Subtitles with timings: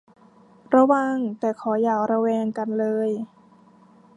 [0.75, 3.09] ระวัง แต่ขออย่าระแวงกันเลย